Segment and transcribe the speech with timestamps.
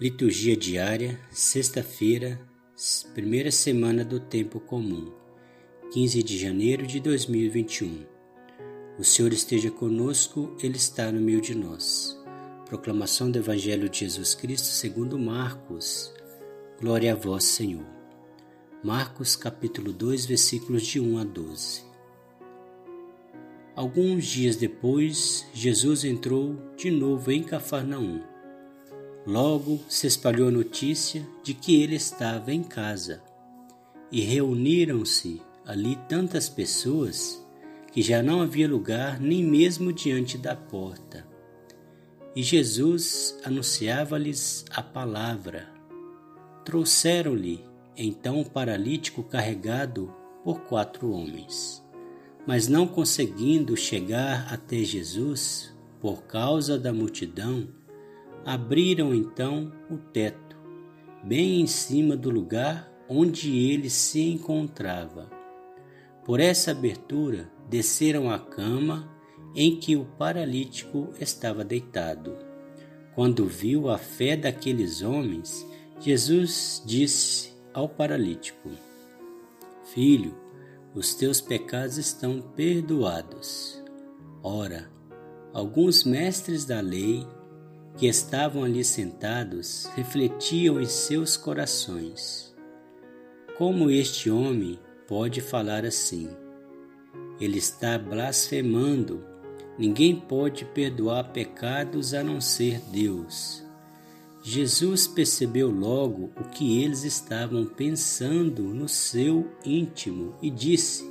[0.00, 2.40] Liturgia diária, sexta-feira,
[3.12, 5.12] primeira semana do tempo comum,
[5.92, 8.06] 15 de janeiro de 2021.
[8.98, 12.18] O Senhor esteja conosco, Ele está no meio de nós.
[12.64, 16.14] Proclamação do Evangelho de Jesus Cristo segundo Marcos.
[16.80, 17.84] Glória a vós, Senhor.
[18.82, 21.82] Marcos capítulo 2, versículos de 1 a 12.
[23.76, 28.29] Alguns dias depois, Jesus entrou de novo em Cafarnaum
[29.30, 33.22] Logo se espalhou a notícia de que ele estava em casa,
[34.10, 37.40] e reuniram-se ali tantas pessoas
[37.92, 41.24] que já não havia lugar nem mesmo diante da porta.
[42.34, 45.68] E Jesus anunciava-lhes a palavra.
[46.64, 47.64] Trouxeram-lhe
[47.96, 50.12] então o paralítico carregado
[50.42, 51.80] por quatro homens.
[52.44, 57.68] Mas não conseguindo chegar até Jesus, por causa da multidão,
[58.44, 60.56] Abriram então o teto,
[61.22, 65.30] bem em cima do lugar onde ele se encontrava.
[66.24, 69.10] Por essa abertura desceram a cama
[69.54, 72.36] em que o paralítico estava deitado.
[73.14, 75.66] Quando viu a fé daqueles homens,
[75.98, 78.70] Jesus disse ao paralítico:
[79.92, 80.34] Filho,
[80.94, 83.82] os teus pecados estão perdoados.
[84.42, 84.90] Ora,
[85.52, 87.26] alguns mestres da lei
[88.00, 92.50] que estavam ali sentados refletiam em seus corações:
[93.58, 96.30] Como este homem pode falar assim?
[97.38, 99.22] Ele está blasfemando.
[99.78, 103.62] Ninguém pode perdoar pecados a não ser Deus.
[104.42, 111.04] Jesus percebeu logo o que eles estavam pensando no seu íntimo e disse: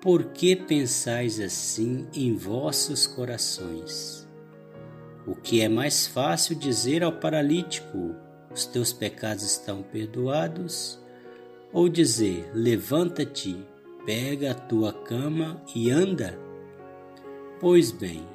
[0.00, 4.27] Por que pensais assim em vossos corações?
[5.28, 8.16] O que é mais fácil dizer ao paralítico:
[8.50, 10.98] Os teus pecados estão perdoados?
[11.70, 13.54] Ou dizer: Levanta-te,
[14.06, 16.38] pega a tua cama e anda?
[17.60, 18.26] Pois bem,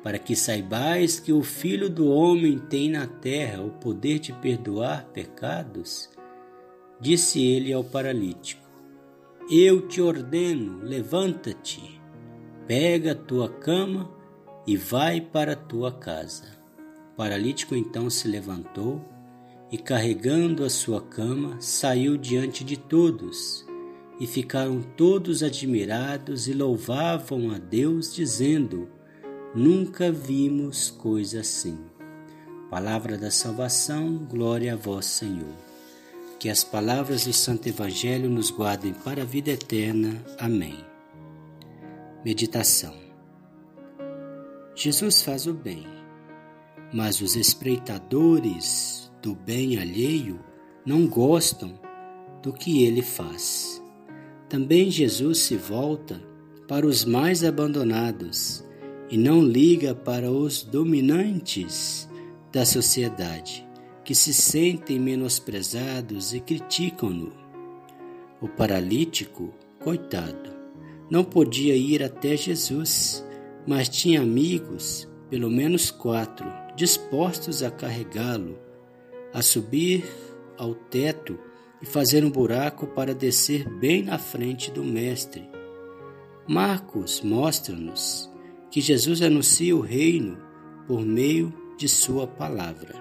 [0.00, 5.06] para que saibais que o Filho do Homem tem na terra o poder de perdoar
[5.06, 6.08] pecados,
[7.00, 8.62] disse ele ao paralítico:
[9.50, 12.00] Eu te ordeno, levanta-te,
[12.64, 14.17] pega a tua cama
[14.68, 16.44] e vai para tua casa.
[17.12, 19.02] O paralítico então se levantou
[19.72, 23.64] e, carregando a sua cama, saiu diante de todos.
[24.20, 28.90] E ficaram todos admirados e louvavam a Deus, dizendo:
[29.54, 31.78] Nunca vimos coisa assim.
[32.68, 35.54] Palavra da salvação, glória a vós, Senhor.
[36.38, 40.22] Que as palavras do Santo Evangelho nos guardem para a vida eterna.
[40.38, 40.76] Amém.
[42.22, 43.07] Meditação
[44.80, 45.84] Jesus faz o bem,
[46.94, 50.38] mas os espreitadores do bem alheio
[50.86, 51.80] não gostam
[52.44, 53.82] do que ele faz.
[54.48, 56.22] Também Jesus se volta
[56.68, 58.64] para os mais abandonados
[59.10, 62.08] e não liga para os dominantes
[62.52, 63.66] da sociedade,
[64.04, 67.32] que se sentem menosprezados e criticam-no.
[68.40, 70.54] O paralítico, coitado,
[71.10, 73.26] não podia ir até Jesus
[73.68, 78.58] mas tinha amigos, pelo menos quatro, dispostos a carregá-lo,
[79.30, 80.06] a subir
[80.56, 81.38] ao teto
[81.82, 85.46] e fazer um buraco para descer bem na frente do Mestre.
[86.48, 88.32] Marcos mostra-nos
[88.70, 90.38] que Jesus anuncia o reino
[90.86, 92.94] por meio de Sua palavra.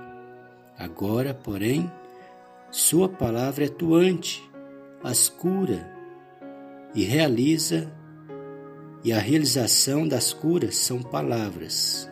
[0.77, 1.89] Agora, porém,
[2.71, 4.43] Sua palavra é atuante,
[5.01, 5.89] as cura
[6.93, 7.89] e realiza
[9.03, 12.09] e a realização das curas são palavras,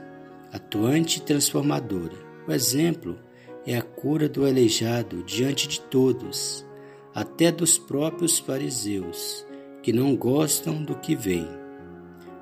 [0.52, 2.16] atuante e transformadora.
[2.48, 3.18] O exemplo
[3.66, 6.66] é a cura do aleijado diante de todos,
[7.14, 9.46] até dos próprios fariseus,
[9.82, 11.50] que não gostam do que veem.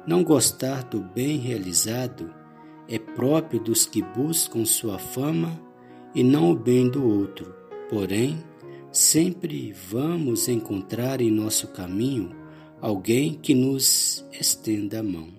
[0.05, 2.29] Não gostar do bem realizado
[2.89, 5.57] é próprio dos que buscam sua fama
[6.13, 7.55] e não o bem do outro.
[7.89, 8.43] Porém,
[8.91, 12.31] sempre vamos encontrar em nosso caminho
[12.81, 15.29] alguém que nos estenda a mão.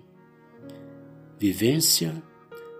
[1.37, 2.11] Vivência,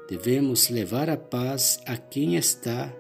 [0.10, 2.92] devemos levar a paz a quem está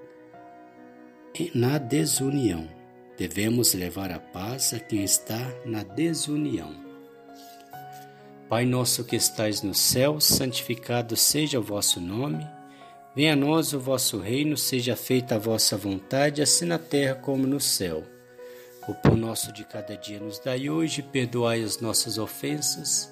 [1.55, 2.69] na desunião.
[3.17, 6.85] Devemos levar a paz a quem está na desunião.
[8.47, 12.45] Pai nosso que estais no céu, santificado seja o vosso nome.
[13.15, 17.47] Venha a nós o vosso reino, seja feita a vossa vontade, assim na terra como
[17.47, 18.03] no céu.
[18.87, 23.11] O pão nosso de cada dia nos dai hoje, perdoai as nossas ofensas,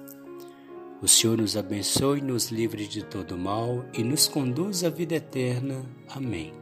[1.01, 5.83] O Senhor nos abençoe, nos livre de todo mal e nos conduz à vida eterna.
[6.07, 6.53] Amém.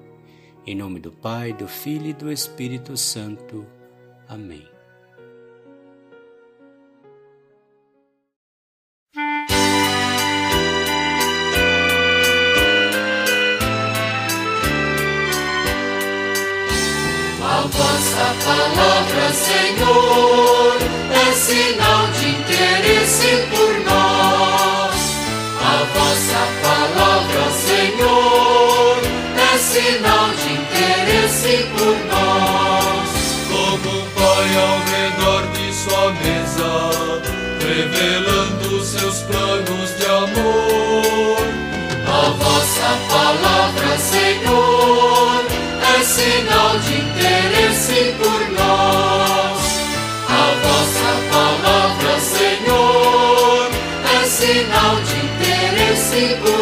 [0.65, 3.65] Em nome do Pai, do Filho e do Espírito Santo.
[4.29, 4.65] Amém.
[17.43, 20.77] A vossa palavra, Senhor,
[21.27, 23.58] é sinal de interesse
[31.47, 33.09] por nós.
[33.47, 36.71] Como um pai ao redor de sua mesa,
[37.65, 41.39] revelando seus planos de amor.
[42.07, 45.45] A vossa palavra, Senhor,
[45.97, 49.61] é sinal de interesse por nós.
[50.27, 53.69] A vossa palavra, Senhor,
[54.13, 56.58] é sinal de interesse por nós.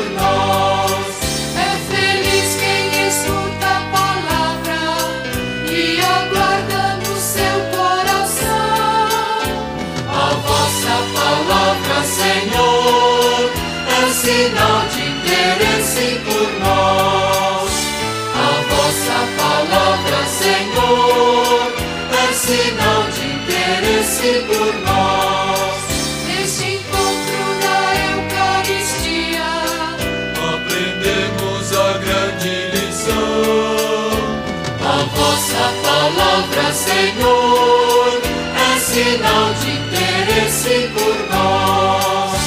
[36.77, 38.21] Senhor,
[38.56, 42.41] é sinal de interesse por nós.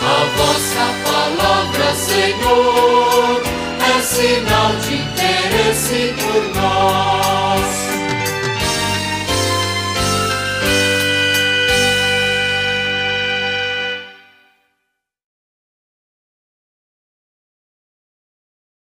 [0.00, 3.42] A vossa palavra, Senhor,
[3.78, 6.65] é sinal de interesse por nós.